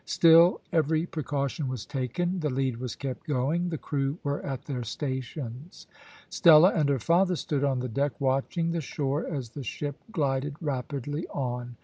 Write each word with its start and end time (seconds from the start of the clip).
Still 0.03 0.61
every 0.73 1.05
precaution 1.05 1.67
was 1.67 1.85
taken; 1.85 2.39
the 2.39 2.49
lead 2.49 2.77
was 2.77 2.95
kept 2.95 3.27
going, 3.27 3.69
the 3.69 3.77
crew 3.77 4.17
were 4.23 4.41
at 4.43 4.65
their 4.65 4.83
stations. 4.83 5.85
Stella 6.27 6.73
and 6.73 6.89
her 6.89 6.97
father 6.97 7.35
stood 7.35 7.63
on 7.63 7.81
the 7.81 7.87
deck 7.87 8.13
watching 8.19 8.71
the 8.71 8.81
shore 8.81 9.27
as 9.27 9.51
the 9.51 9.63
ship 9.63 9.97
glided 10.11 10.55
rapidly 10.59 11.27
on. 11.27 11.75